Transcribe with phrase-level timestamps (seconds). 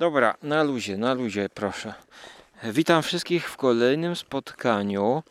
[0.00, 1.94] Dobra, na luzie, na luzie, proszę.
[2.64, 5.22] Witam wszystkich w kolejnym spotkaniu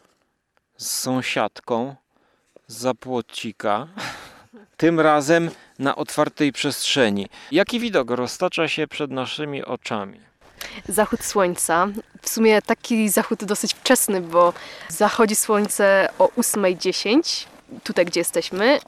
[0.77, 1.95] z sąsiadką
[2.67, 3.87] z zapłocika.
[4.77, 7.29] Tym razem na otwartej przestrzeni.
[7.51, 10.19] Jaki widok roztacza się przed naszymi oczami?
[10.89, 11.87] Zachód słońca.
[12.21, 14.53] W sumie taki zachód dosyć wczesny, bo
[14.89, 17.47] zachodzi słońce o 8.10,
[17.83, 18.79] tutaj gdzie jesteśmy.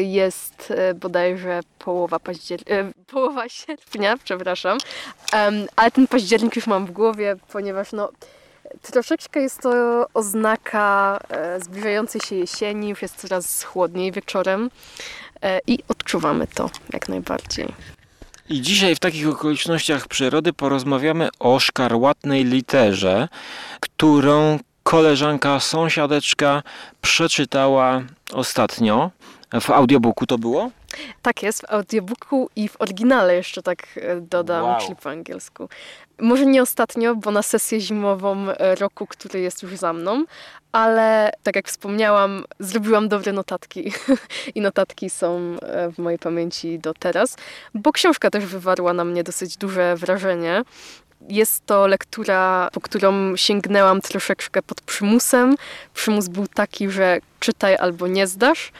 [0.00, 4.78] Jest e, bodajże połowa, paździer- e, połowa sierpnia, przepraszam.
[5.76, 8.08] Ale ten październik już mam w głowie, ponieważ no,
[8.82, 14.70] troszeczkę jest to oznaka e, zbliżającej się jesieni, już jest coraz chłodniej wieczorem
[15.66, 17.74] i odczuwamy to jak najbardziej.
[18.48, 23.28] I dzisiaj w takich okolicznościach przyrody porozmawiamy o szkarłatnej literze,
[23.80, 26.62] którą koleżanka, sąsiadeczka
[27.02, 29.10] przeczytała ostatnio.
[29.60, 30.70] W audiobooku to było?
[31.22, 34.80] Tak jest, w audiobooku i w oryginale jeszcze tak e, dodam, Wow.
[34.80, 35.68] czyli po angielsku.
[36.20, 40.24] Może nie ostatnio, bo na sesję zimową e, roku, który jest już za mną,
[40.72, 43.92] ale tak jak wspomniałam, zrobiłam dobre notatki
[44.54, 47.36] i notatki są e, w mojej pamięci do teraz,
[47.74, 50.62] bo książka też wywarła na mnie dosyć duże wrażenie.
[51.28, 55.56] Jest to lektura, po którą sięgnęłam troszeczkę pod przymusem.
[55.94, 58.72] Przymus był taki, że czytaj albo nie zdasz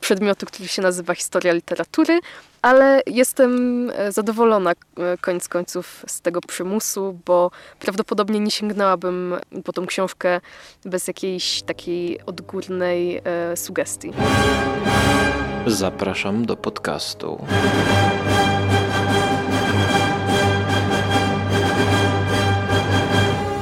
[0.00, 2.20] przedmiotu, który się nazywa Historia Literatury,
[2.62, 4.74] ale jestem e, zadowolona e,
[5.20, 9.34] koniec końców z tego przymusu, bo prawdopodobnie nie sięgnęłabym
[9.64, 10.40] po tą książkę
[10.84, 14.12] bez jakiejś takiej odgórnej e, sugestii.
[15.66, 17.46] Zapraszam do podcastu.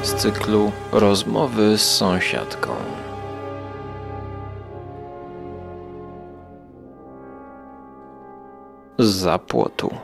[0.03, 2.88] Z cyklu Rozmowy z sąsiadką.
[8.99, 9.95] Z zapłotu.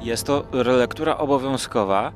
[0.00, 2.12] Jest to relektura obowiązkowa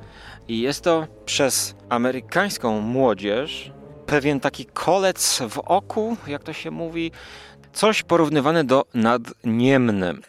[0.48, 3.73] i jest to przez amerykańską młodzież
[4.07, 7.13] pewien taki kolec w oku, jak to się mówi,
[7.73, 10.23] coś porównywane do nadniemnem.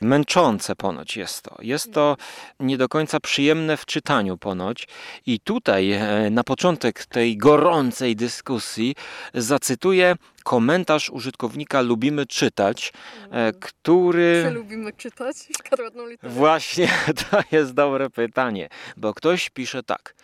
[0.00, 1.56] Męczące ponoć jest to.
[1.62, 2.16] Jest to
[2.60, 4.88] nie do końca przyjemne w czytaniu ponoć.
[5.26, 8.94] I tutaj e, na początek tej gorącej dyskusji
[9.34, 12.92] zacytuję komentarz użytkownika Lubimy Czytać,
[13.30, 14.50] e, który...
[14.50, 16.04] lubimy czytać szkarłatną?
[16.22, 16.88] Właśnie
[17.30, 20.14] to jest dobre pytanie, bo ktoś pisze tak.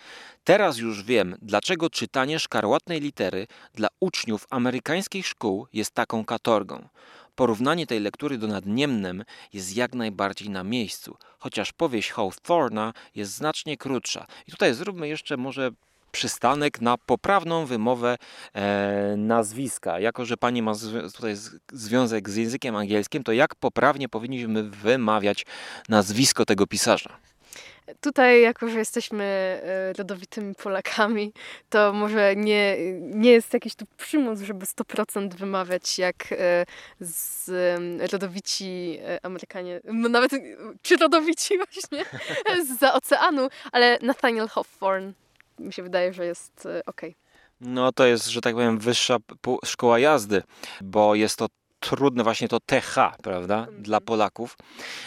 [0.44, 6.88] Teraz już wiem, dlaczego czytanie szkarłatnej litery dla uczniów amerykańskich szkół jest taką katorgą.
[7.44, 13.76] Porównanie tej lektury do nadniemnem jest jak najbardziej na miejscu, chociaż powieść Hawthorna jest znacznie
[13.76, 14.26] krótsza.
[14.46, 15.70] I tutaj zróbmy jeszcze może
[16.12, 18.18] przystanek na poprawną wymowę
[18.54, 20.00] e, nazwiska.
[20.00, 24.62] Jako, że pani ma zwi- tutaj z- związek z językiem angielskim, to jak poprawnie powinniśmy
[24.62, 25.46] wymawiać
[25.88, 27.16] nazwisko tego pisarza?
[28.00, 31.32] Tutaj, jako że jesteśmy e, rodowitymi Polakami,
[31.70, 36.66] to może nie, nie jest jakiś tu przymus, żeby 100% wymawiać jak e,
[37.00, 37.50] z
[38.12, 40.38] rodowici e, Amerykanie, nawet e,
[40.82, 42.04] czy rodowici właśnie
[42.78, 45.12] z oceanu, ale Nathaniel Hawthorne
[45.58, 47.16] mi się wydaje, że jest e, okej.
[47.60, 49.16] No to jest, że tak powiem, wyższa
[49.64, 50.42] szkoła jazdy,
[50.80, 51.46] bo jest to
[51.80, 54.56] trudne właśnie to TH, prawda, dla Polaków.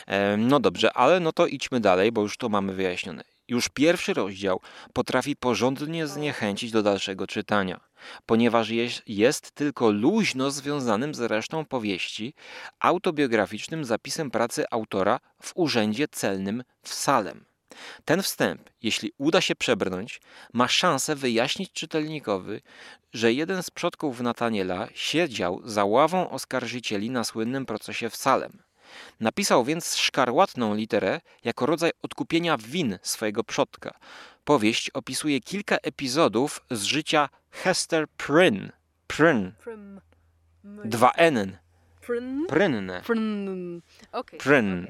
[0.07, 3.23] E, No dobrze, ale no to idźmy dalej, bo już to mamy wyjaśnione.
[3.47, 4.59] Już pierwszy rozdział
[4.93, 7.79] potrafi porządnie zniechęcić do dalszego czytania,
[8.25, 12.33] ponieważ jest, jest tylko luźno związanym z resztą powieści
[12.79, 17.45] autobiograficznym zapisem pracy autora w urzędzie celnym w Salem.
[18.05, 20.21] Ten wstęp, jeśli uda się przebrnąć,
[20.53, 22.61] ma szansę wyjaśnić czytelnikowi,
[23.13, 28.63] że jeden z przodków Nataniela siedział za ławą oskarżycieli na słynnym procesie w Salem.
[29.19, 33.99] Napisał więc szkarłatną literę jako rodzaj odkupienia win swojego przodka.
[34.45, 38.71] Powieść opisuje kilka epizodów z życia Hester Prynne.
[39.07, 39.51] Prynne.
[39.59, 40.01] Prym.
[40.63, 41.57] Dwa N.
[42.01, 42.45] Pryn.
[42.47, 43.01] Prynne.
[43.01, 43.81] Pryn.
[44.11, 44.39] Okej.
[44.39, 44.87] Pryn.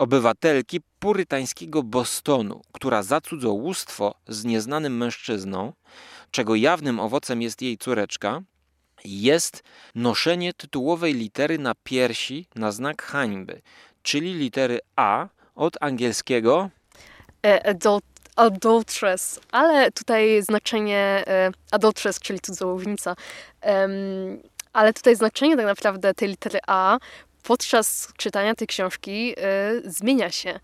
[0.00, 5.72] Obywatelki purytańskiego Bostonu, która za cudzołóstwo z nieznanym mężczyzną,
[6.30, 8.42] czego jawnym owocem jest jej córeczka,
[9.04, 9.62] jest
[9.94, 13.62] noszenie tytułowej litery na piersi na znak hańby,
[14.02, 16.70] czyli litery A od angielskiego
[17.46, 18.04] E, Adult,
[18.36, 23.16] adulteress, ale tutaj znaczenie e, adulteress, czyli cudzołóżnica,
[23.60, 23.90] em,
[24.72, 26.98] ale tutaj znaczenie tak naprawdę tej litery A
[27.42, 30.60] podczas czytania tej książki e, zmienia się.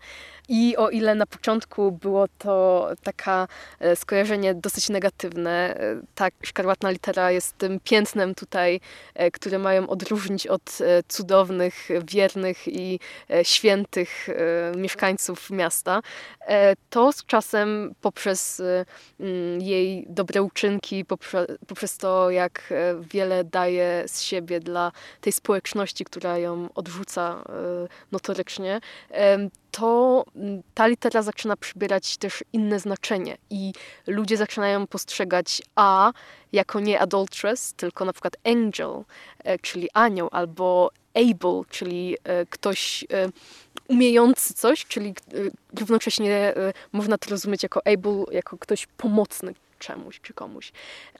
[0.49, 3.47] I o ile na początku było to taka
[3.79, 8.79] e, skojarzenie dosyć negatywne, e, tak, szkarłatna litera jest tym piętnem tutaj,
[9.15, 10.77] e, które mają odróżnić od
[11.07, 12.99] cudownych, wiernych i
[13.43, 14.27] świętych
[14.75, 16.01] mieszkańców miasta,
[16.89, 18.61] to z czasem poprzez
[19.19, 24.91] mm, jej dobre uczynki, poprze, poprzez to, jak wiele daje z siebie dla
[25.21, 27.43] tej społeczności, która ją odrzuca
[28.11, 28.81] notorycznie,
[29.77, 33.73] to mm, ta litera zaczyna przybierać też inne znaczenie i
[34.07, 36.11] ludzie zaczynają postrzegać A
[36.53, 39.03] jako nie adulteress, tylko na przykład angel,
[39.43, 43.29] e, czyli anioł, albo able, czyli e, ktoś e,
[43.87, 45.13] umiejący coś, czyli
[45.79, 46.53] równocześnie
[46.91, 50.71] można to rozumieć jako able, jako ktoś pomocny czemuś czy komuś.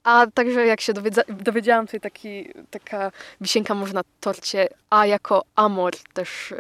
[0.03, 0.93] A także jak się
[1.29, 3.11] dowiedziałam, tutaj taki, taka
[3.41, 6.53] wisienka może na torcie, a jako amor też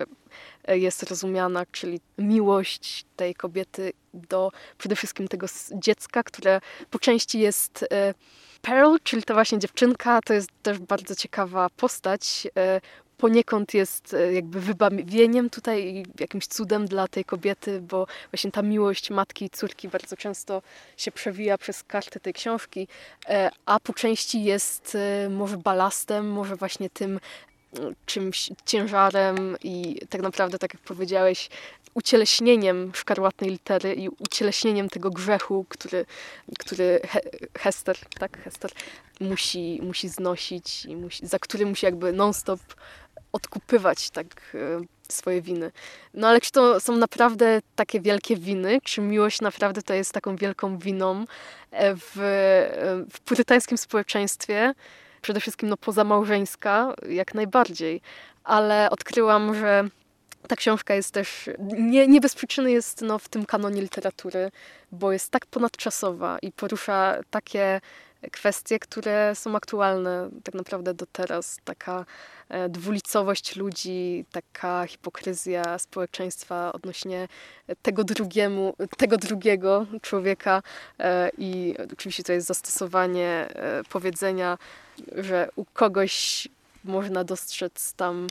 [0.75, 7.85] jest rozumiana, czyli miłość tej kobiety do przede wszystkim tego dziecka, które po części jest
[7.91, 8.13] e,
[8.61, 12.47] Pearl, czyli to właśnie dziewczynka, to jest też bardzo ciekawa postać.
[12.57, 12.81] e,
[13.17, 19.09] Poniekąd jest e, jakby wybawieniem tutaj jakimś cudem dla tej kobiety, bo właśnie ta miłość
[19.09, 20.61] matki i córki bardzo często
[20.97, 22.87] się przewija przez karty tej książki,
[23.29, 27.19] e, a po części jest e, może balastem, może właśnie tym
[28.05, 31.49] czymś ciężarem i tak naprawdę, tak jak powiedziałeś,
[31.93, 36.05] ucieleśnieniem szkarłatnej litery i ucieleśnieniem tego grzechu, który,
[36.59, 37.21] który He
[37.57, 38.71] Hester, tak, Hester
[39.19, 42.59] musi, musi znosić i musi, za który musi jakby non-stop
[43.31, 44.25] odkupywać tak
[44.55, 45.71] e, swoje winy.
[46.13, 48.79] No ale czy to są naprawdę takie wielkie winy?
[48.83, 51.25] Czy miłość naprawdę to jest taką wielką winą
[51.71, 54.73] e, w, e, w purytańskim społeczeństwie?
[55.27, 58.01] Przede wszystkim no, pozamałżeńska, jak najbardziej.
[58.43, 59.83] Ale odkryłam, że
[60.47, 64.51] ta książka jest też, nie, nie bez przyczyny jest no, w tym kanonie literatury,
[64.91, 67.81] bo jest tak ponadczasowa i porusza takie
[68.31, 71.57] kwestie, które są aktualne tak naprawdę do teraz.
[71.63, 72.05] Taka
[72.49, 77.27] e, dwulicowość ludzi, taka hipokryzja społeczeństwa odnośnie
[77.81, 80.63] tego, drugiemu, tego drugiego człowieka
[80.99, 84.57] e, i oczywiście to jest zastosowanie e, powiedzenia,
[85.15, 86.47] że u kogoś
[86.83, 88.27] można dostrzec tam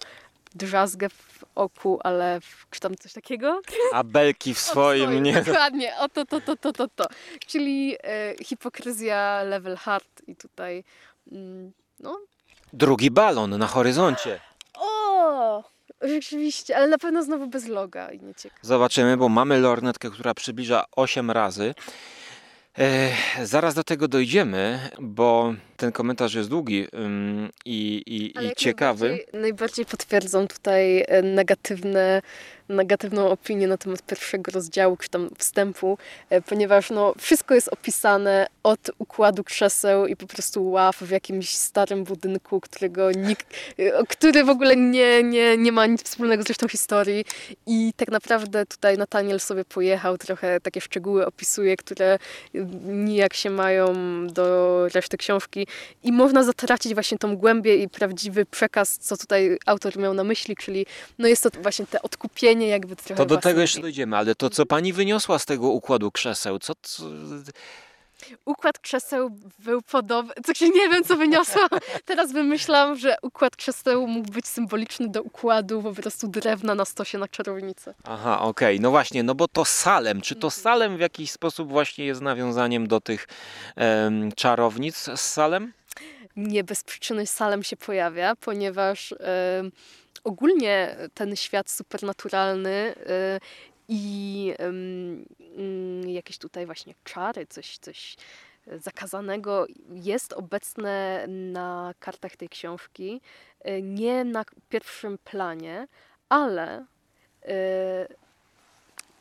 [0.56, 3.60] drzazgę w oku, ale w, czy tam coś takiego?
[3.92, 5.42] A belki w swoim, nie?
[5.42, 7.04] Dokładnie, o to, to, to, to, to, to.
[7.46, 10.84] Czyli e, hipokryzja level hard i tutaj,
[11.32, 12.18] mm, no,
[12.72, 14.40] Drugi balon na horyzoncie.
[14.74, 15.64] o,
[16.02, 18.60] rzeczywiście, ale na pewno znowu bez loga i nieciekawe.
[18.62, 21.74] Zobaczymy, bo mamy lornetkę, która przybliża 8 razy.
[22.78, 23.12] E,
[23.46, 29.08] zaraz do tego dojdziemy, bo ten komentarz jest długi ym, i, i, i ciekawy.
[29.08, 32.22] Najbardziej, najbardziej potwierdzą tutaj e, negatywne,
[32.68, 35.98] negatywną opinię na temat pierwszego rozdziału, czy tam wstępu,
[36.30, 41.56] e, ponieważ no, wszystko jest opisane od układu krzeseł i po prostu ław w jakimś
[41.56, 43.46] starym budynku, którego nikt,
[44.08, 47.24] który w ogóle nie, nie, nie ma nic wspólnego z resztą historii
[47.66, 52.18] i tak naprawdę tutaj Nataniel sobie pojechał, trochę takie szczegóły opisuje, które
[52.84, 53.94] nijak się mają
[54.26, 55.65] do reszty książki
[56.02, 60.56] i można zatracić właśnie tą głębię i prawdziwy przekaz, co tutaj autor miał na myśli,
[60.56, 60.86] czyli
[61.18, 64.34] no jest to właśnie te odkupienie jakby trochę To do własnej tego jeszcze dojdziemy, ale
[64.34, 66.58] to co pani wyniosła z tego układu krzeseł?
[66.58, 67.04] Co, co...
[68.44, 71.68] Układ krzeseł był podobny, co się nie wiem co wyniosłam,
[72.04, 77.18] teraz wymyślam, że układ krzeseł mógł być symboliczny do układu po prostu drewna na stosie
[77.18, 77.94] na czarownicę.
[78.04, 82.06] Aha, okej, no właśnie, no bo to Salem, czy to Salem w jakiś sposób właśnie
[82.06, 83.28] jest nawiązaniem do tych
[83.76, 85.72] em, czarownic z Salem?
[86.36, 89.14] nie bez przyczyny Salem się pojawia, ponieważ
[90.24, 93.40] ogólnie ten świat supernaturalny e,
[93.88, 95.24] i mm,
[96.08, 98.16] jakieś tutaj właśnie czary, coś, coś
[98.66, 103.20] zakazanego jest obecne na kartach tej książki,
[103.60, 105.88] e, nie na pierwszym planie,
[106.28, 106.86] ale
[107.42, 108.08] e,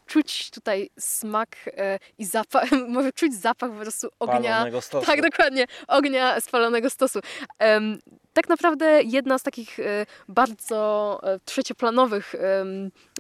[0.06, 5.06] czuć tutaj smak e, i zapach, może czuć zapach po prostu ognia, Palonego stosu.
[5.08, 5.66] tak, dokładnie.
[5.88, 7.20] Ognia spalonego stosu.
[8.34, 12.36] Tak naprawdę jedna z takich e, bardzo e, trzecioplanowych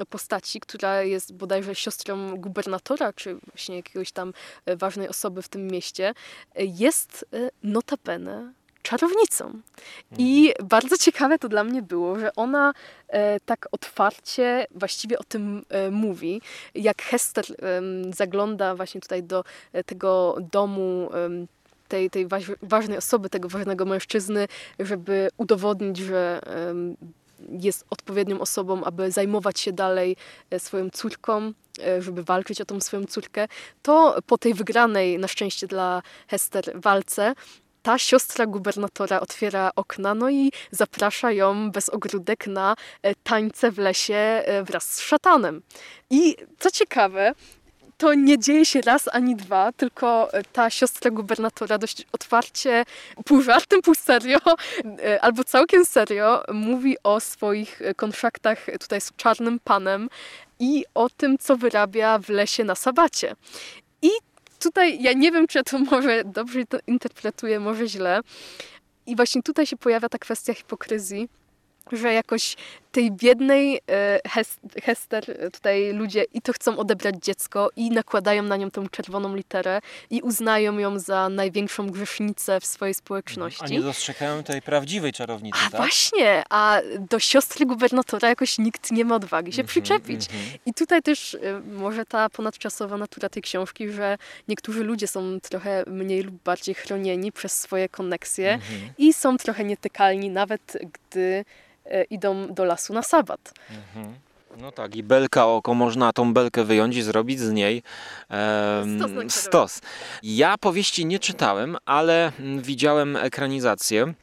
[0.09, 4.33] postaci, która jest bodajże siostrą gubernatora, czy właśnie jakiegoś tam
[4.65, 6.13] e, ważnej osoby w tym mieście,
[6.55, 8.53] e, jest e, notabene
[8.85, 9.61] czarownicą.
[10.17, 12.73] I bardzo ciekawe to dla mnie było, że ona
[13.07, 16.41] e, tak otwarcie właściwie o tym e, mówi.
[16.75, 21.09] Jak Hester em, zagląda właśnie tutaj do e, tego domu
[21.87, 24.47] tej, tej waż, ważnej osoby, tego ważnego mężczyzny,
[24.79, 26.41] żeby udowodnić, że
[27.49, 30.15] jest odpowiednią osobą, aby zajmować się dalej
[30.49, 33.47] e, swoją córką, e, żeby walczyć o tą swoją córkę,
[33.81, 37.35] to po tej wygranej na szczęście dla Hester walce
[37.85, 43.77] ta siostra gubernatora otwiera okna, no i zaprasza ją bez ogródek na e, tańce w
[43.77, 45.61] lesie e, wraz z szatanem.
[46.09, 47.33] I co ciekawe,
[47.97, 52.85] to nie dzieje się raz ani dwa, tylko e, ta siostra gubernatora dość otwarcie,
[53.25, 54.39] pół żartem, pół serio,
[55.21, 60.09] albo całkiem serio, mówi o swoich kontraktach tutaj z czarnym panem
[60.59, 63.35] i o tym, co wyrabia w lesie na sabacie.
[64.01, 64.09] I
[64.59, 68.21] tutaj ja nie wiem, czy ja to może dobrze to interpretuję, może źle.
[69.05, 71.29] I właśnie tutaj się pojawia ta kwestia hipokryzji,
[71.91, 72.55] że jakoś
[72.95, 78.43] tej biednej e, Hes- Hester e, tutaj ludzie i to chcą odebrać dziecko i nakładają
[78.43, 83.63] na nią tą czerwoną literę i uznają ją za największą grzesznicę w swojej społeczności.
[83.63, 85.81] A nie dostrzegają tej prawdziwej czarownicy, A tak?
[85.81, 90.21] właśnie, a do siostry gubernatora jakoś nikt nie ma odwagi się Mhm, przyczepić.
[90.33, 90.57] mhm.
[90.65, 91.39] I tutaj też y,
[91.71, 97.31] może ta ponadczasowa natura tej książki, że niektórzy ludzie są trochę mniej lub bardziej chronieni
[97.31, 101.74] przez swoje koneksje Mhm, i są trochę nietykalni, nawet gdy e,
[102.09, 103.53] idą do lasu na sabat.
[103.69, 104.15] mhm.
[104.57, 107.83] No tak, i belka oko, można tą belkę wyjąć i zrobić z niej
[108.97, 109.81] Stos na stos.
[110.23, 114.13] Ja powieści nie czytałem, ale mm, widziałem ekranizację.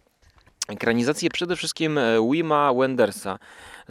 [0.69, 3.39] Ekranizację przede wszystkim e, Wima Wendersa,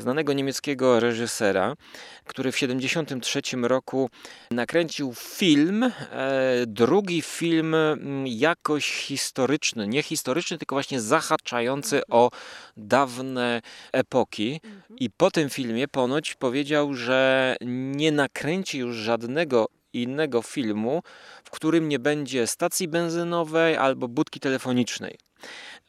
[0.01, 1.75] znanego niemieckiego reżysera,
[2.25, 4.09] który w 1973 roku
[4.51, 5.91] nakręcił film, e,
[6.67, 12.29] drugi film mm, jakoś historyczny, nie historyczny, tylko właśnie zahaczający o
[12.77, 14.61] dawne epoki.
[14.97, 17.55] I po tym filmie ponoć powiedział, że
[17.95, 21.03] nie nakręci już żadnego innego filmu,
[21.43, 25.17] w którym nie będzie stacji benzynowej albo budki telefonicznej.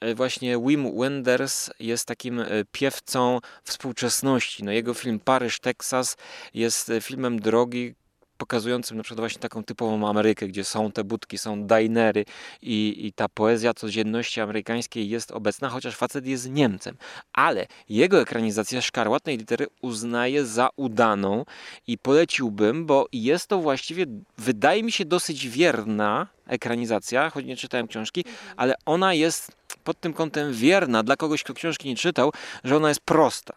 [0.00, 4.64] E, Właśnie Wim Wenders jest takim e, piewcą współczesności.
[4.64, 6.16] No jego film Paryż, Teksas
[6.54, 7.94] jest e, filmem drogi,
[8.42, 12.24] pokazującym na przykład właśnie taką typową Amerykę, gdzie są te budki, są dinery
[12.62, 16.96] i, i ta poezja codzienności amerykańskiej jest obecna, chociaż facet jest Niemcem.
[17.32, 21.44] Ale jego ekranizacja Szkarłatnej Litery uznaje za udaną
[21.86, 24.06] i poleciłbym, bo jest to właściwie,
[24.38, 28.24] wydaje mi się, dosyć wierna ekranizacja, choć nie czytałem książki,
[28.56, 29.52] ale ona jest
[29.84, 32.32] pod tym kątem wierna dla kogoś, kto książki nie czytał,
[32.64, 33.54] że ona jest prosta.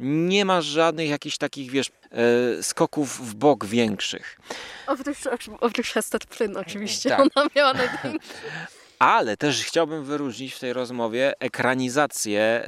[0.00, 4.40] Nie ma żadnych jakichś takich, wiesz, e, skoków w bok większych.
[4.86, 5.18] Oprócz,
[5.60, 6.20] oprócz Hester
[6.56, 7.20] oczywiście, Tak.
[7.20, 8.18] ona miała największy.
[8.98, 12.64] Ale też chciałbym wyróżnić w tej rozmowie ekranizację e,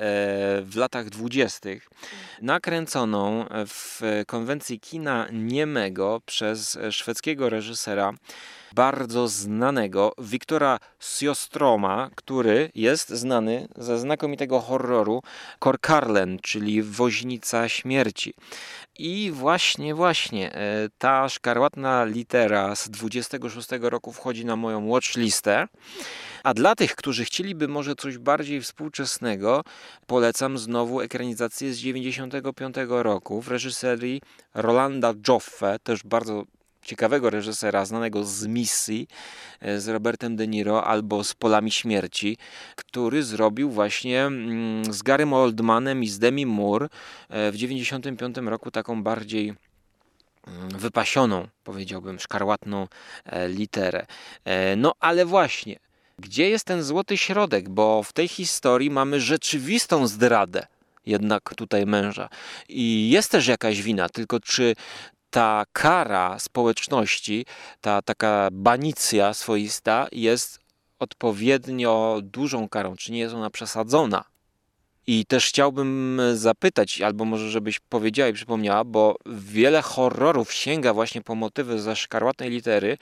[0.62, 1.88] w latach dwudziestych,
[2.42, 8.12] nakręconą w konwencji kina niemego przez szwedzkiego reżysera,
[8.76, 15.22] bardzo znanego Wiktora Sjostroma, który jest znany ze znakomitego horroru
[15.58, 18.34] Korkarlen, czyli Woźnica Śmierci.
[18.98, 25.68] I właśnie, właśnie e, ta szkarłatna litera z 26 roku wchodzi na moją watchlistę.
[26.44, 29.64] A dla tych, którzy chcieliby może coś bardziej współczesnego,
[30.06, 34.22] polecam znowu ekranizację z 95 roku w reżyserii
[34.54, 36.44] Rolanda Joffe, też bardzo
[36.86, 39.08] ciekawego reżysera, znanego z Misji,
[39.60, 42.36] e, z Robertem De Niro albo z Polami Śmierci,
[42.76, 46.88] który zrobił właśnie mm, z Garym Oldmanem i z Demi Moore
[47.28, 49.54] e, w 95 roku taką bardziej
[50.46, 52.88] mm, wypasioną, powiedziałbym, szkarłatną
[53.24, 54.06] e, literę.
[54.76, 55.78] No ale właśnie,
[56.18, 57.68] gdzie jest ten złoty środek?
[57.68, 60.66] Bo w tej historii mamy rzeczywistą zdradę
[61.06, 62.28] jednak tutaj męża.
[62.68, 64.76] I jest też jakaś wina, tylko czy
[65.36, 67.46] ta kara społeczności,
[67.80, 70.60] ta taka banicja swoista jest
[70.98, 74.24] odpowiednio dużą karą, czy nie jest ona przesadzona?
[75.08, 81.22] I też chciałbym zapytać, albo może żebyś powiedziała i przypomniała, bo wiele horrorów sięga właśnie
[81.22, 82.98] po motywy ze szkarłatnej litery,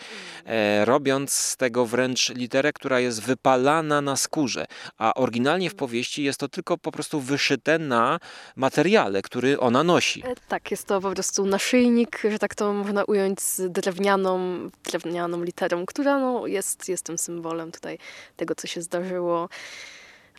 [0.46, 4.66] e, robiąc z tego wręcz literę, która jest wypalana na skórze,
[4.98, 8.18] a oryginalnie w powieści jest to tylko po prostu wyszyte na
[8.56, 10.22] materiale, który ona nosi.
[10.26, 15.42] E, Tak, jest to po prostu naszyjnik, że tak to można ująć z drewnianą, drewnianą
[15.42, 17.98] literą, która no, jest, jest tym symbolem tutaj
[18.36, 19.48] tego, co się zdarzyło.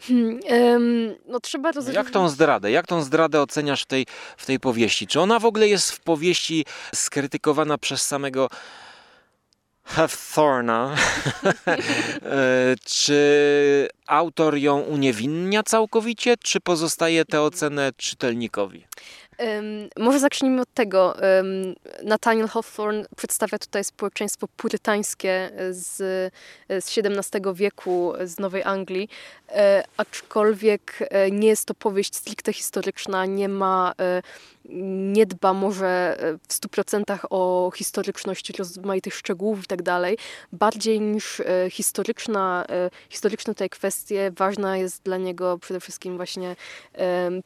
[0.02, 1.96] Hmm, em, no trzeba rozróżnić...
[1.96, 4.06] Jak tą zdradę, jak tą zdradę oceniasz w tej,
[4.38, 5.08] w tej powieści?
[5.08, 8.50] Czy ona w ogóle jest w powieści skrytykowana przez samego
[9.84, 10.96] Hawthorna?
[12.26, 18.86] E, czy autor ją uniewinnia całkowicie, czy pozostaje tę ocenę czytelnikowi?
[19.42, 21.16] Ym, może zacznijmy od tego.
[21.40, 25.96] Ym, Nathaniel Hawthorne przedstawia tutaj społeczeństwo purytańskie z,
[26.70, 29.10] z XVII wieku z Nowej Anglii,
[29.50, 34.22] e, aczkolwiek e, nie jest to powieść stricte historyczna, nie ma, e,
[35.16, 40.18] nie dba może e, w 100% o historyczność rozmaitych szczegółów i tak dalej.
[40.52, 46.56] Bardziej niż e, historyczna, e, historyczne tutaj kwestie, ważna jest dla niego przede wszystkim właśnie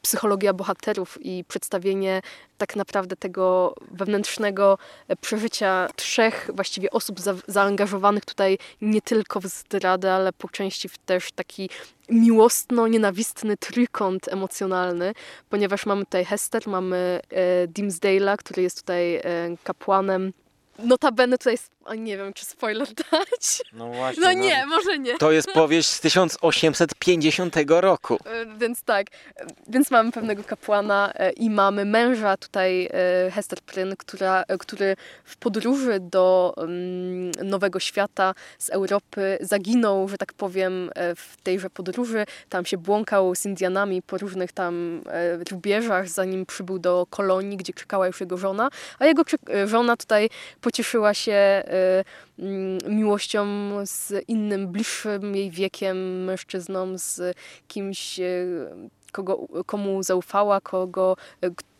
[0.02, 2.22] psychologia bohaterów i przedstawienie
[2.58, 4.78] tak naprawdę tego wewnętrznego
[5.20, 10.98] przeżycia trzech właściwie osób za, zaangażowanych tutaj nie tylko w zdradę, ale po części w
[10.98, 11.70] też taki
[12.10, 15.14] miłosno-nienawistny trójkąt emocjonalny,
[15.48, 19.22] ponieważ mamy tutaj Hester, mamy e, Dimsdale'a, który jest tutaj e,
[19.64, 20.32] kapłanem.
[20.84, 23.62] Notabene tutaj, sp- a nie wiem, czy spoiler dać.
[23.72, 24.22] No właśnie.
[24.22, 25.18] No nie, może nie.
[25.18, 28.18] To jest powieść z 1850 roku.
[28.24, 29.06] E, Więc tak,
[29.36, 32.88] e, więc mamy pewnego kapłana e, i mamy męża tutaj
[33.32, 40.32] Hester Prynne, która, który w podróży do mm, Nowego Świata z Europy zaginął, że tak
[40.32, 42.26] powiem, w tejże podróży.
[42.48, 45.02] Tam się błąkał z Indianami po różnych tam
[45.50, 48.68] rubieżach, zanim przybył do kolonii, gdzie czekała już jego żona,
[48.98, 49.22] a jego
[49.66, 50.30] żona tutaj
[50.70, 51.64] pocieszyła się e,
[52.38, 53.46] mm, miłością
[53.86, 57.36] z innym, bliższym jej wiekiem mężczyzną, z
[57.68, 58.24] kimś, e,
[59.12, 61.16] kogo, komu zaufała, kogo,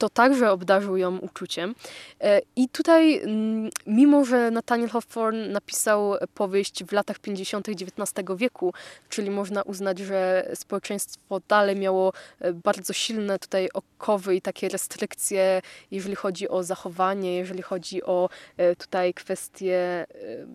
[0.01, 1.75] kto także obdarzył ją uczuciem.
[2.21, 7.69] E, I tutaj, mm, mimo że Nathaniel Hawthorne napisał powieść w latach 50.
[7.69, 8.73] XIX wieku,
[9.09, 15.63] czyli można uznać, że społeczeństwo dalej miało e, bardzo silne tutaj okowy i takie restrykcje,
[15.91, 20.07] jeżeli chodzi o zachowanie, jeżeli chodzi o e, tutaj kwestie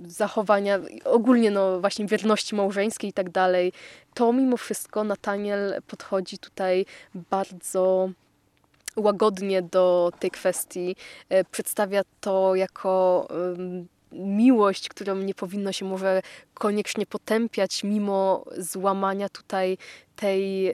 [0.07, 3.73] zachowania, ogólnie no właśnie wierności małżeńskiej i tak dalej,
[4.13, 6.85] to mimo wszystko Nathaniel podchodzi tutaj
[7.31, 8.09] bardzo
[8.95, 10.95] łagodnie do tej kwestii.
[11.29, 13.27] E, Przedstawia to jako
[14.11, 16.21] miłość, którą nie powinno się może
[16.53, 19.77] koniecznie potępiać, mimo złamania tutaj
[20.15, 20.73] tej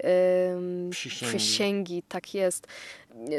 [0.90, 1.26] Przysięgi.
[1.38, 2.04] przysięgi.
[2.08, 2.68] Tak jest.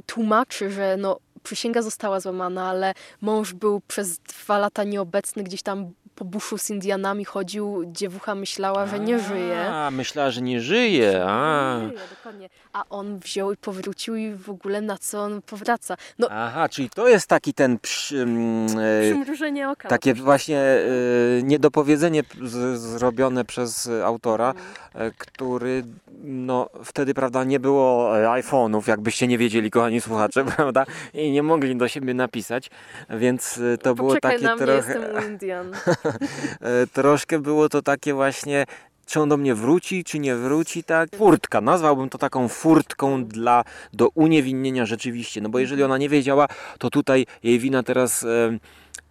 [0.07, 5.93] Tłumaczy, że no, przysięga została złamana, ale mąż był przez dwa lata nieobecny, gdzieś tam
[6.15, 9.67] po buszu z Indianami chodził, dziewucha myślała, że nie żyje.
[9.71, 11.25] A, myślała, że nie żyje.
[11.27, 11.79] A.
[11.83, 12.49] Nie żyje, dokładnie.
[12.73, 15.97] A on wziął i powrócił i w ogóle na co on powraca?
[16.19, 19.89] No, Aha, czyli to jest taki ten przy, mm, e, przymrużenie oka.
[19.89, 24.55] takie właśnie e, niedopowiedzenie z, zrobione przez autora,
[24.95, 25.85] e, który
[26.25, 31.77] no wtedy, prawda, nie było iPhone'ów, jakbyście nie wiedzieli, kochani słuchacze, prawda, i nie mogli
[31.77, 32.71] do siebie napisać,
[33.11, 35.73] więc e, to było Poczekaj takie na mnie, trochę, jestem Indian.
[36.93, 38.67] troszkę było to takie właśnie
[39.07, 41.17] czy on do mnie wróci, czy nie wróci, tak?
[41.17, 46.49] Furtka, nazwałbym to taką furtką dla, do uniewinnienia rzeczywiście, no bo jeżeli ona nie wiedziała,
[46.79, 48.27] to tutaj jej wina teraz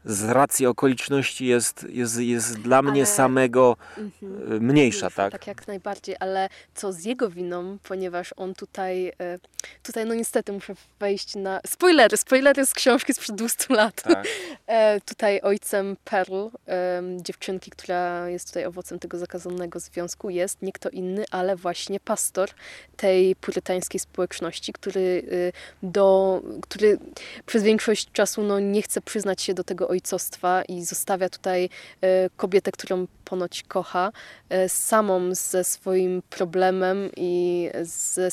[0.06, 4.54] z racji okoliczności jest, jest, jest dla mnie Ale- samego Mhm.
[4.54, 5.32] e, mniejsza, tak?
[5.32, 9.40] Tak jak najbardziej, ale co z jego winą, ponieważ on tutaj, e,
[9.84, 11.62] tutaj no niestety muszę wejść na...
[11.68, 14.02] Spoilery, spoilery z książki sprzed 200 lat.
[14.02, 14.26] Tak.
[14.68, 20.72] E, tutaj ojcem Pearl, em, dziewczynki, która jest tutaj owocem tego zakazanego związku, jest nie
[20.72, 22.50] kto inny, ale właśnie pastor
[22.98, 26.98] tej purytańskiej społeczności, który, y, do, który
[27.46, 31.70] przez większość czasu no, nie chce przyznać się do tego ojcostwa i zostawia tutaj
[32.02, 34.12] e, kobietę, którą ponoć kocha,
[34.50, 38.30] e, samą ze swoim problemem i ze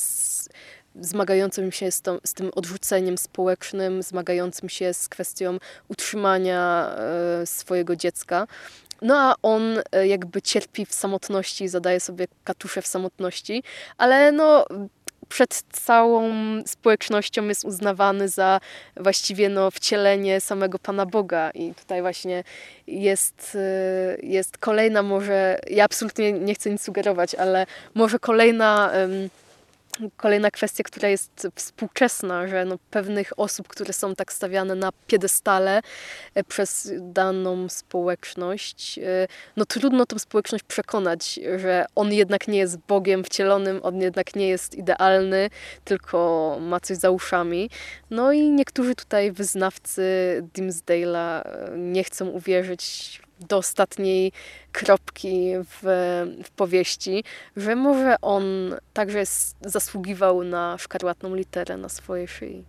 [1.00, 6.94] zmagającym się z, tą, z tym odrzuceniem społecznym, zmagającym się z kwestią utrzymania
[7.42, 8.46] e, swojego dziecka.
[9.02, 9.62] No a on
[10.04, 13.62] jakby cierpi w samotności, zadaje sobie katusze w samotności,
[13.98, 14.66] ale no
[15.28, 16.32] przed całą
[16.66, 18.60] społecznością jest uznawany za
[18.96, 21.50] właściwie no, wcielenie samego Pana Boga.
[21.50, 22.44] I tutaj właśnie
[22.86, 29.28] jest, e, jest kolejna może, ja absolutnie nie chcę nic sugerować, ale może kolejna em,
[30.16, 35.80] Kolejna kwestia, która jest współczesna, że no pewnych osób, które są tak stawiane na piedestale
[36.34, 39.02] e, przez daną społeczność, e,
[39.56, 44.48] no trudno tą społeczność przekonać, że on jednak nie jest Bogiem wcielonym, on jednak nie
[44.48, 45.50] jest idealny,
[45.84, 47.70] tylko ma coś za uszami.
[48.10, 50.02] No i niektórzy tutaj wyznawcy
[50.54, 54.32] Dimsdale'a e, nie chcą uwierzyć do ostatniej
[54.72, 55.80] kropki w,
[56.44, 57.24] w powieści,
[57.56, 58.44] że może on
[58.92, 59.22] także
[59.60, 62.64] zasługiwał na szkarłatną literę na swojej szyi.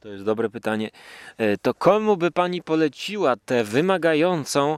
[0.00, 0.90] To jest dobre pytanie.
[1.38, 4.76] E, To komu by pani poleciła tę wymagającą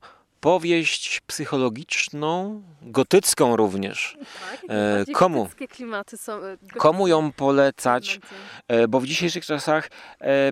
[0.48, 4.16] powieść psychologiczną, gotycką również.
[4.50, 5.48] Tak, E, komu?
[5.70, 6.32] klimaty są.
[6.44, 8.20] e, Komu ją polecać?
[8.68, 9.90] E, Bo w dzisiejszych czasach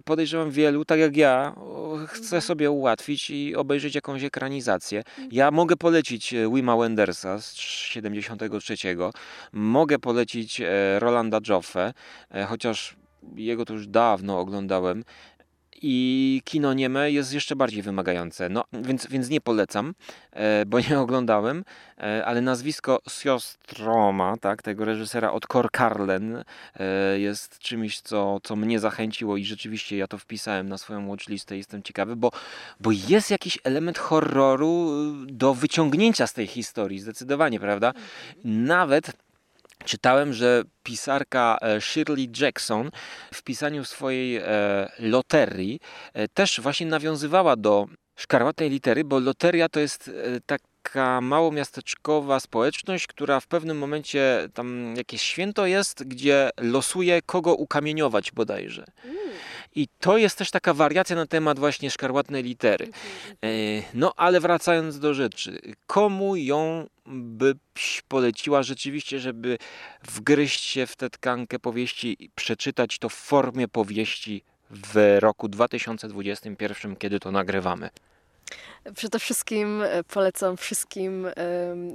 [0.05, 1.55] podejrzewam wielu, tak jak ja,
[2.09, 5.03] chce sobie ułatwić i obejrzeć jakąś ekranizację.
[5.31, 8.77] Ja mogę polecić Wima Wendersa z 73.
[9.53, 10.63] Mogę polecić
[10.99, 11.93] Rolanda Joffe,
[12.49, 12.97] chociaż
[13.37, 15.05] jego to już dawno oglądałem.
[15.83, 18.49] I kino nieme jest jeszcze bardziej wymagające.
[18.49, 19.95] No, więc, więc nie polecam,
[20.33, 21.65] e, bo nie oglądałem,
[21.99, 26.45] e, ale nazwisko Sjostroma, tak, tego reżysera od Korkarlen,
[26.77, 31.57] e, jest czymś, co, co mnie zachęciło i rzeczywiście ja to wpisałem na swoją watchlistę.
[31.57, 32.31] Jestem ciekawy, bo,
[32.81, 34.91] bo jest jakiś element horroru
[35.27, 37.93] do wyciągnięcia z tej historii, zdecydowanie, prawda?
[38.45, 39.13] Nawet
[39.85, 42.91] czytałem, że pisarka e, Shirley Jackson
[43.35, 44.43] w pisaniu swojej e,
[44.99, 45.81] loterii
[46.15, 53.07] e, też właśnie nawiązywała do szkarłatnej litery, bo loteria to jest e, taka małomiasteczkowa społeczność,
[53.07, 58.85] która w pewnym momencie tam jakieś święto jest, gdzie losuje kogo ukamieniować bodajże.
[59.05, 59.19] Mm,
[59.75, 62.87] I to jest też taka wariacja na temat właśnie szkarłatnej litery.
[62.87, 63.03] mhm,
[63.43, 63.93] E, mhm.
[63.95, 69.59] No ale wracając do rzeczy, komu ją byś poleciła rzeczywiście, żeby
[70.03, 76.97] wgryźć się w tę tkankę powieści i przeczytać to w formie powieści w roku 2021,
[76.97, 77.91] kiedy to nagrywamy?
[78.95, 81.27] Przede wszystkim e, polecam wszystkim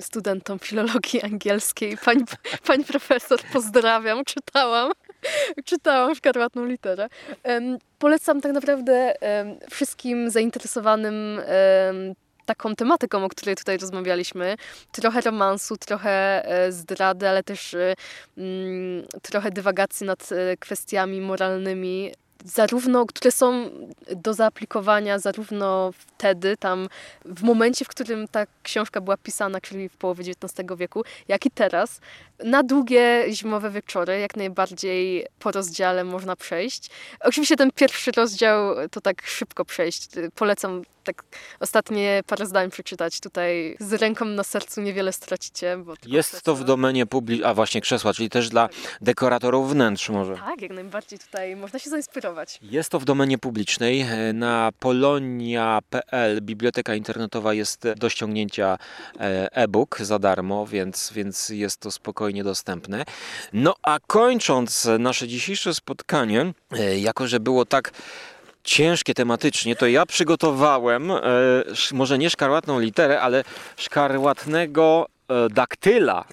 [0.02, 1.98] studentom filologii angielskiej.
[2.06, 2.24] Pani,
[2.68, 4.92] pani profesor, pozdrawiam, czytałam.
[5.66, 7.08] Czytałam szkarłatną literę.
[7.44, 12.16] Em, Polecam tak naprawdę em, wszystkim zainteresowanym em,
[12.48, 14.56] taką tematyką, o której tutaj rozmawialiśmy.
[14.92, 17.94] Trochę romansu, trochę e, zdrady, ale też e,
[18.38, 22.12] mm, trochę dywagacji nad e, kwestiami moralnymi,
[22.46, 23.70] zarówno, które są
[24.16, 26.88] do zaaplikowania zarówno wtedy, tam
[27.26, 31.52] w momencie, w którym ta książka była pisana, czyli w połowie XIX wieku, jak i
[31.52, 32.00] teraz.
[32.44, 36.90] Na długie zimowe wieczory, jak najbardziej po rozdziale można przejść.
[37.20, 40.10] Oczywiście ten pierwszy rozdział to tak szybko przejść.
[40.36, 41.24] Polecam tak
[41.60, 43.20] ostatnie parę zdań przeczytać.
[43.20, 45.78] Tutaj z ręką na sercu niewiele stracicie.
[46.06, 48.70] Jest to w domenie publicznej, a właśnie krzesła, czyli też dla
[49.02, 50.36] dekoratorów wnętrz może.
[50.36, 52.60] Tak, jak najbardziej tutaj można się zainspirować.
[52.62, 54.02] Jest to w domenie publicznej.
[54.02, 58.78] E, Na polonia.pl biblioteka internetowa jest do ściągnięcia
[59.20, 63.06] e, e-book za darmo, więc, więc jest to spokojnie dostępne.
[63.54, 67.92] No a kończąc nasze dzisiejsze spotkanie, e, jako że było tak
[68.68, 71.20] ciężkie tematycznie, to ja przygotowałem e,
[71.92, 73.44] może nie szkarłatną literę, ale
[73.78, 76.26] szkarłatnego e, daktyla.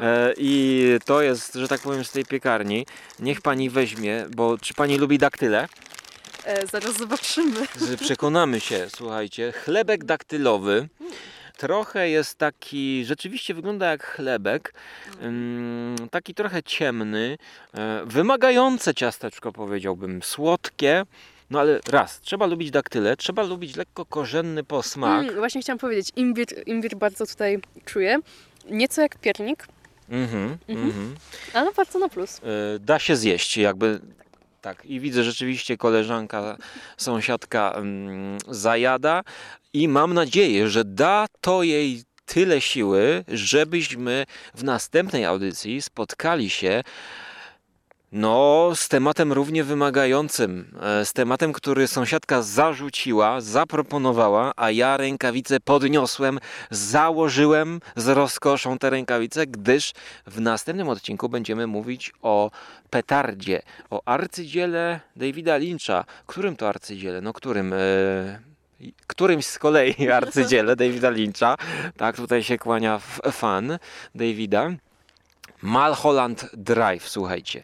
[0.00, 2.86] E, I to jest, że tak powiem, z tej piekarni.
[3.20, 5.68] Niech pani weźmie, bo czy pani lubi daktyle?
[6.44, 7.66] E, zaraz zobaczymy.
[8.00, 9.52] Przekonamy się, słuchajcie.
[9.52, 10.88] Chlebek daktylowy.
[11.56, 14.74] Trochę jest taki, rzeczywiście wygląda jak chlebek,
[15.22, 17.38] ym, taki trochę ciemny,
[17.74, 21.04] e, wymagające ciasteczko powiedziałbym, słodkie,
[21.50, 25.22] no ale raz, trzeba lubić daktyle, trzeba lubić lekko korzenny posmak.
[25.22, 28.18] Mm, właśnie chciałam powiedzieć, imbir, imbir bardzo tutaj czuję.
[28.70, 29.66] Nieco jak piernik,
[30.08, 30.86] Mhm, Mhm.
[30.88, 31.14] mhm.
[31.52, 32.38] ale bardzo na plus.
[32.38, 34.00] E, da się zjeść, jakby
[34.60, 34.86] tak.
[34.86, 36.56] I widzę rzeczywiście koleżanka,
[36.96, 39.22] sąsiadka mm, zajada
[39.72, 46.82] i mam nadzieję, że da to jej tyle siły, żebyśmy w następnej audycji spotkali się
[48.12, 55.60] no, z tematem równie wymagającym, e, z tematem, który sąsiadka zarzuciła, zaproponowała, a ja rękawice
[55.60, 56.38] podniosłem,
[56.70, 59.92] założyłem z rozkoszą te rękawice, gdyż
[60.26, 62.50] w następnym odcinku będziemy mówić o
[62.90, 66.04] petardzie, o arcydziele Davida Lyncha.
[66.26, 67.20] Którym to arcydziele?
[67.20, 67.72] No którym?
[67.72, 68.51] E,
[69.06, 71.56] którymś z kolei arcydziele Davida Lyncha.
[71.96, 73.00] Tak, tutaj się kłania
[73.32, 73.78] fan
[74.14, 74.70] Davida.
[75.62, 77.62] Malholland Drive, słuchajcie.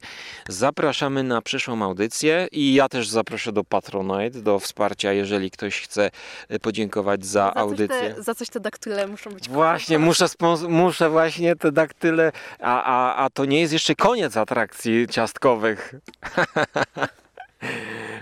[0.48, 6.10] Zapraszamy na przyszłą audycję i ja też zaproszę do Patronite, do wsparcia, jeżeli ktoś chce
[6.48, 8.14] e, podziękować za, Za coś, audycję.
[8.14, 10.26] te, za coś te daktyle muszą być Właśnie, muszę,
[10.68, 15.94] muszę właśnie te daktyle, a, a, a to nie jest jeszcze koniec atrakcji ciastkowych.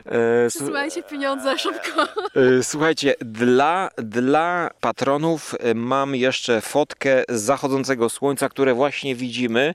[0.06, 2.02] E, Słuchajcie, pieniądze szybko.
[2.34, 9.74] E, Słuchajcie, dla, dla patronów e, mam jeszcze fotkę z zachodzącego słońca, które właśnie widzimy,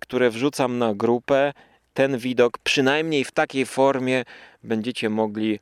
[0.00, 1.52] które wrzucam na grupę.
[1.94, 4.24] Ten widok, przynajmniej w takiej formie,
[4.62, 5.60] będziecie mogli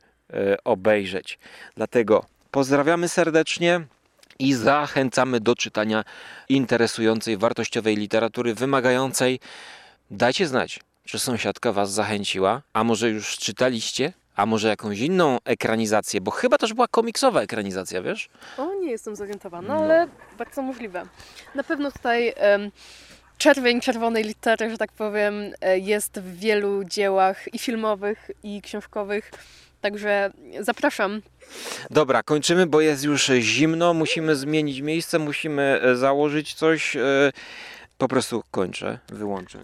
[0.64, 1.38] obejrzeć.
[1.76, 3.80] Dlatego pozdrawiamy serdecznie
[4.38, 6.04] i zachęcamy do czytania
[6.48, 9.40] interesującej, wartościowej literatury, wymagającej.
[10.10, 16.20] Dajcie znać, czy sąsiadka Was zachęciła, a może już czytaliście, A może jakąś inną ekranizację,
[16.20, 18.28] bo chyba też była komiksowa ekranizacja, wiesz?
[18.58, 19.80] O, nie jestem zorientowana, No.
[19.80, 21.02] ale bardzo możliwe.
[21.54, 22.70] Na pewno tutaj em,
[23.38, 29.30] czerwień czerwonej litery, że tak powiem, e, jest w wielu dziełach i filmowych, i książkowych.
[29.80, 31.22] Także zapraszam.
[31.90, 36.96] Dobra, kończymy, bo jest już zimno, musimy zmienić miejsce, musimy e, założyć coś.
[36.96, 37.00] e,
[37.98, 39.58] Po prostu kończę, wyłączę.